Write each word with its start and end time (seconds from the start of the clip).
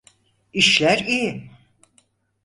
İşler 0.53 0.99
iyi. 0.99 1.49